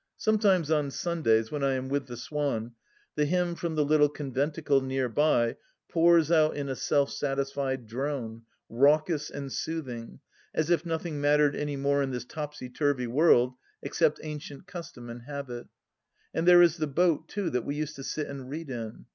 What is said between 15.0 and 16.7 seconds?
and habit.... And there